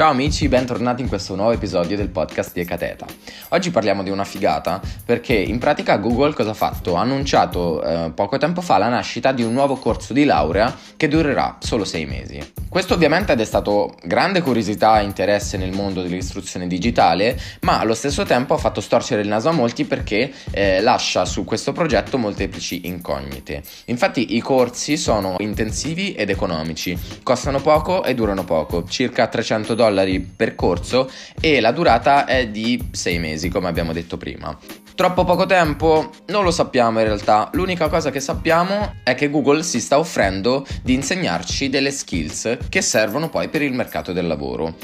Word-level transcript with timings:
Ciao 0.00 0.12
amici, 0.12 0.48
bentornati 0.48 1.02
in 1.02 1.08
questo 1.08 1.34
nuovo 1.34 1.52
episodio 1.52 1.94
del 1.94 2.08
podcast 2.08 2.54
di 2.54 2.60
Ecateta. 2.60 3.04
Oggi 3.50 3.70
parliamo 3.70 4.02
di 4.02 4.08
una 4.08 4.24
figata 4.24 4.80
perché 5.04 5.34
in 5.34 5.58
pratica 5.58 5.98
Google 5.98 6.32
cosa 6.32 6.52
ha 6.52 6.54
fatto? 6.54 6.96
Ha 6.96 7.02
annunciato 7.02 7.82
eh, 7.82 8.10
poco 8.14 8.38
tempo 8.38 8.62
fa 8.62 8.78
la 8.78 8.88
nascita 8.88 9.32
di 9.32 9.42
un 9.42 9.52
nuovo 9.52 9.76
corso 9.76 10.14
di 10.14 10.24
laurea 10.24 10.74
che 10.96 11.06
durerà 11.06 11.58
solo 11.60 11.84
sei 11.84 12.06
mesi. 12.06 12.52
Questo 12.70 12.94
ovviamente 12.94 13.32
ha 13.32 13.34
destato 13.34 13.94
grande 14.02 14.40
curiosità 14.40 15.00
e 15.00 15.04
interesse 15.04 15.58
nel 15.58 15.72
mondo 15.72 16.00
dell'istruzione 16.00 16.66
digitale, 16.66 17.38
ma 17.62 17.80
allo 17.80 17.94
stesso 17.94 18.22
tempo 18.22 18.54
ha 18.54 18.58
fatto 18.58 18.80
storcere 18.80 19.20
il 19.20 19.28
naso 19.28 19.50
a 19.50 19.52
molti 19.52 19.84
perché 19.84 20.32
eh, 20.52 20.80
lascia 20.80 21.26
su 21.26 21.44
questo 21.44 21.72
progetto 21.72 22.16
molteplici 22.16 22.86
incognite. 22.86 23.62
Infatti 23.86 24.36
i 24.36 24.40
corsi 24.40 24.96
sono 24.96 25.34
intensivi 25.40 26.14
ed 26.14 26.30
economici, 26.30 26.96
costano 27.22 27.60
poco 27.60 28.02
e 28.04 28.14
durano 28.14 28.44
poco, 28.44 28.84
circa 28.84 29.26
300 29.26 29.74
dollari 29.74 29.88
dollari 29.90 30.20
per 30.20 30.54
corso 30.54 31.10
e 31.40 31.60
la 31.60 31.72
durata 31.72 32.24
è 32.24 32.48
di 32.48 32.88
6 32.90 33.18
mesi, 33.18 33.48
come 33.48 33.68
abbiamo 33.68 33.92
detto 33.92 34.16
prima. 34.16 34.56
Troppo 34.94 35.24
poco 35.24 35.46
tempo? 35.46 36.10
Non 36.26 36.44
lo 36.44 36.50
sappiamo 36.50 37.00
in 37.00 37.06
realtà, 37.06 37.48
l'unica 37.54 37.88
cosa 37.88 38.10
che 38.10 38.20
sappiamo 38.20 38.96
è 39.02 39.14
che 39.14 39.30
Google 39.30 39.62
si 39.62 39.80
sta 39.80 39.98
offrendo 39.98 40.66
di 40.82 40.94
insegnarci 40.94 41.68
delle 41.68 41.90
skills 41.90 42.58
che 42.68 42.82
servono 42.82 43.28
poi 43.28 43.48
per 43.48 43.62
il 43.62 43.72
mercato 43.72 44.12
del 44.12 44.26
lavoro. 44.26 44.76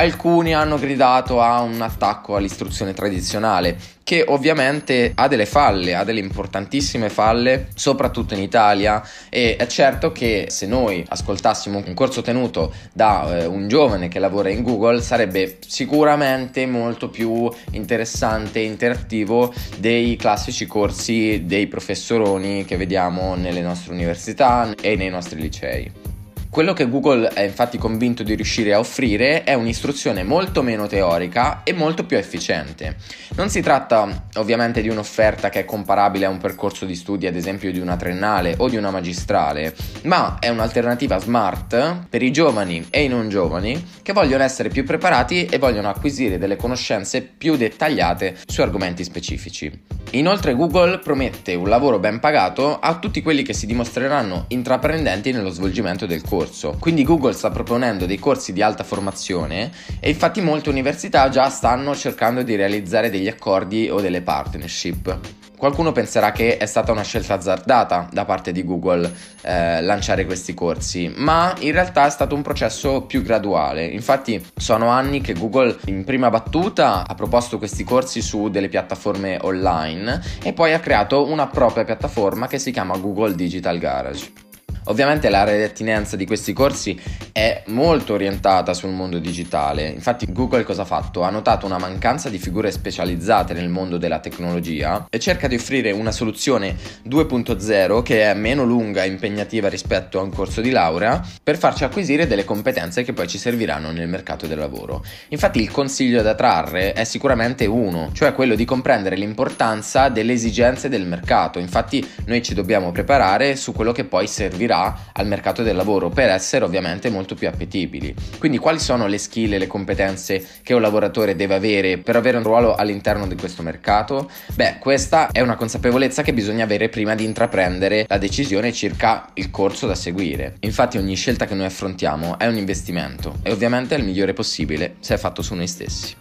Alcuni 0.00 0.54
hanno 0.54 0.78
gridato 0.78 1.42
a 1.42 1.60
un 1.60 1.78
attacco 1.82 2.34
all'istruzione 2.34 2.94
tradizionale, 2.94 3.76
che 4.02 4.24
ovviamente 4.26 5.12
ha 5.14 5.28
delle 5.28 5.44
falle, 5.44 5.94
ha 5.94 6.04
delle 6.04 6.20
importantissime 6.20 7.10
falle, 7.10 7.66
soprattutto 7.74 8.32
in 8.32 8.40
Italia. 8.40 9.06
E 9.28 9.56
è 9.56 9.66
certo 9.66 10.10
che 10.10 10.46
se 10.48 10.64
noi 10.64 11.04
ascoltassimo 11.06 11.82
un 11.84 11.92
corso 11.92 12.22
tenuto 12.22 12.72
da 12.94 13.40
eh, 13.40 13.44
un 13.44 13.68
giovane 13.68 14.08
che 14.08 14.20
lavora 14.20 14.48
in 14.48 14.62
Google, 14.62 15.02
sarebbe 15.02 15.58
sicuramente 15.66 16.64
molto 16.64 17.10
più 17.10 17.50
interessante 17.72 18.60
e 18.60 18.64
interattivo 18.64 19.52
dei 19.76 20.16
classici 20.16 20.64
corsi 20.64 21.42
dei 21.44 21.66
professoroni 21.66 22.64
che 22.64 22.78
vediamo 22.78 23.34
nelle 23.34 23.60
nostre 23.60 23.92
università 23.92 24.74
e 24.80 24.96
nei 24.96 25.10
nostri 25.10 25.38
licei. 25.38 26.09
Quello 26.50 26.72
che 26.72 26.88
Google 26.88 27.28
è 27.28 27.42
infatti 27.42 27.78
convinto 27.78 28.24
di 28.24 28.34
riuscire 28.34 28.74
a 28.74 28.80
offrire 28.80 29.44
è 29.44 29.54
un'istruzione 29.54 30.24
molto 30.24 30.62
meno 30.62 30.88
teorica 30.88 31.62
e 31.62 31.72
molto 31.72 32.04
più 32.04 32.16
efficiente. 32.16 32.96
Non 33.36 33.48
si 33.50 33.60
tratta 33.60 34.26
ovviamente 34.34 34.82
di 34.82 34.88
un'offerta 34.88 35.48
che 35.48 35.60
è 35.60 35.64
comparabile 35.64 36.24
a 36.24 36.28
un 36.28 36.38
percorso 36.38 36.86
di 36.86 36.96
studi 36.96 37.28
ad 37.28 37.36
esempio 37.36 37.70
di 37.70 37.78
una 37.78 37.94
triennale 37.94 38.56
o 38.58 38.68
di 38.68 38.74
una 38.74 38.90
magistrale, 38.90 39.76
ma 40.02 40.38
è 40.40 40.48
un'alternativa 40.48 41.20
smart 41.20 42.06
per 42.08 42.20
i 42.20 42.32
giovani 42.32 42.84
e 42.90 43.04
i 43.04 43.08
non 43.08 43.28
giovani 43.28 43.86
che 44.02 44.12
vogliono 44.12 44.42
essere 44.42 44.70
più 44.70 44.82
preparati 44.82 45.46
e 45.46 45.56
vogliono 45.58 45.88
acquisire 45.88 46.36
delle 46.36 46.56
conoscenze 46.56 47.22
più 47.22 47.54
dettagliate 47.54 48.36
su 48.44 48.60
argomenti 48.60 49.04
specifici. 49.04 49.98
Inoltre 50.12 50.54
Google 50.56 50.98
promette 50.98 51.54
un 51.54 51.68
lavoro 51.68 52.00
ben 52.00 52.18
pagato 52.18 52.80
a 52.80 52.98
tutti 52.98 53.22
quelli 53.22 53.42
che 53.42 53.52
si 53.52 53.66
dimostreranno 53.66 54.46
intraprendenti 54.48 55.30
nello 55.30 55.50
svolgimento 55.50 56.04
del 56.04 56.22
corso. 56.22 56.39
Quindi 56.78 57.04
Google 57.04 57.32
sta 57.32 57.50
proponendo 57.50 58.06
dei 58.06 58.18
corsi 58.18 58.52
di 58.52 58.62
alta 58.62 58.84
formazione 58.84 59.70
e 60.00 60.10
infatti 60.10 60.40
molte 60.40 60.70
università 60.70 61.28
già 61.28 61.48
stanno 61.48 61.94
cercando 61.94 62.42
di 62.42 62.56
realizzare 62.56 63.10
degli 63.10 63.28
accordi 63.28 63.88
o 63.90 64.00
delle 64.00 64.22
partnership. 64.22 65.38
Qualcuno 65.60 65.92
penserà 65.92 66.32
che 66.32 66.56
è 66.56 66.64
stata 66.64 66.90
una 66.90 67.02
scelta 67.02 67.34
azzardata 67.34 68.08
da 68.10 68.24
parte 68.24 68.50
di 68.50 68.64
Google 68.64 69.12
eh, 69.42 69.82
lanciare 69.82 70.24
questi 70.24 70.54
corsi, 70.54 71.12
ma 71.14 71.54
in 71.58 71.72
realtà 71.72 72.06
è 72.06 72.10
stato 72.10 72.34
un 72.34 72.40
processo 72.40 73.02
più 73.02 73.22
graduale. 73.22 73.84
Infatti 73.84 74.42
sono 74.56 74.88
anni 74.88 75.20
che 75.20 75.34
Google 75.34 75.76
in 75.84 76.04
prima 76.04 76.30
battuta 76.30 77.06
ha 77.06 77.14
proposto 77.14 77.58
questi 77.58 77.84
corsi 77.84 78.22
su 78.22 78.48
delle 78.48 78.70
piattaforme 78.70 79.36
online 79.42 80.22
e 80.42 80.54
poi 80.54 80.72
ha 80.72 80.80
creato 80.80 81.28
una 81.28 81.46
propria 81.48 81.84
piattaforma 81.84 82.46
che 82.46 82.58
si 82.58 82.70
chiama 82.70 82.96
Google 82.96 83.34
Digital 83.34 83.76
Garage. 83.76 84.49
Ovviamente 84.90 85.28
l'area 85.28 85.56
di 85.56 85.62
attinenza 85.62 86.16
di 86.16 86.26
questi 86.26 86.52
corsi 86.52 87.00
è 87.30 87.62
molto 87.66 88.14
orientata 88.14 88.74
sul 88.74 88.90
mondo 88.90 89.20
digitale, 89.20 89.86
infatti 89.86 90.26
Google 90.32 90.64
cosa 90.64 90.82
ha 90.82 90.84
fatto? 90.84 91.22
Ha 91.22 91.30
notato 91.30 91.64
una 91.64 91.78
mancanza 91.78 92.28
di 92.28 92.38
figure 92.38 92.72
specializzate 92.72 93.54
nel 93.54 93.68
mondo 93.68 93.98
della 93.98 94.18
tecnologia 94.18 95.06
e 95.08 95.20
cerca 95.20 95.46
di 95.46 95.54
offrire 95.54 95.92
una 95.92 96.10
soluzione 96.10 96.74
2.0 97.08 98.02
che 98.02 98.28
è 98.28 98.34
meno 98.34 98.64
lunga 98.64 99.04
e 99.04 99.06
impegnativa 99.06 99.68
rispetto 99.68 100.18
a 100.18 100.22
un 100.22 100.30
corso 100.30 100.60
di 100.60 100.70
laurea 100.70 101.24
per 101.40 101.56
farci 101.56 101.84
acquisire 101.84 102.26
delle 102.26 102.44
competenze 102.44 103.04
che 103.04 103.12
poi 103.12 103.28
ci 103.28 103.38
serviranno 103.38 103.92
nel 103.92 104.08
mercato 104.08 104.48
del 104.48 104.58
lavoro. 104.58 105.04
Infatti 105.28 105.60
il 105.60 105.70
consiglio 105.70 106.20
da 106.20 106.34
trarre 106.34 106.94
è 106.94 107.04
sicuramente 107.04 107.64
uno, 107.64 108.10
cioè 108.12 108.34
quello 108.34 108.56
di 108.56 108.64
comprendere 108.64 109.14
l'importanza 109.14 110.08
delle 110.08 110.32
esigenze 110.32 110.88
del 110.88 111.06
mercato, 111.06 111.60
infatti 111.60 112.04
noi 112.24 112.42
ci 112.42 112.54
dobbiamo 112.54 112.90
preparare 112.90 113.54
su 113.54 113.72
quello 113.72 113.92
che 113.92 114.02
poi 114.02 114.26
servirà 114.26 114.78
al 115.12 115.26
mercato 115.26 115.62
del 115.62 115.76
lavoro 115.76 116.08
per 116.08 116.28
essere 116.28 116.64
ovviamente 116.64 117.10
molto 117.10 117.34
più 117.34 117.48
appetibili. 117.48 118.14
Quindi 118.38 118.58
quali 118.58 118.78
sono 118.78 119.06
le 119.06 119.18
skill 119.18 119.52
e 119.52 119.58
le 119.58 119.66
competenze 119.66 120.44
che 120.62 120.74
un 120.74 120.80
lavoratore 120.80 121.36
deve 121.36 121.54
avere 121.54 121.98
per 121.98 122.16
avere 122.16 122.36
un 122.36 122.42
ruolo 122.42 122.74
all'interno 122.74 123.26
di 123.26 123.36
questo 123.36 123.62
mercato? 123.62 124.30
Beh, 124.54 124.76
questa 124.78 125.30
è 125.30 125.40
una 125.40 125.56
consapevolezza 125.56 126.22
che 126.22 126.32
bisogna 126.32 126.64
avere 126.64 126.88
prima 126.88 127.14
di 127.14 127.24
intraprendere 127.24 128.04
la 128.08 128.18
decisione 128.18 128.72
circa 128.72 129.30
il 129.34 129.50
corso 129.50 129.86
da 129.86 129.94
seguire. 129.94 130.56
Infatti 130.60 130.98
ogni 130.98 131.14
scelta 131.14 131.46
che 131.46 131.54
noi 131.54 131.66
affrontiamo 131.66 132.38
è 132.38 132.46
un 132.46 132.56
investimento 132.56 133.36
e 133.42 133.52
ovviamente 133.52 133.94
è 133.94 133.98
il 133.98 134.04
migliore 134.04 134.32
possibile 134.32 134.96
se 135.00 135.14
è 135.14 135.18
fatto 135.18 135.42
su 135.42 135.54
noi 135.54 135.66
stessi. 135.66 136.19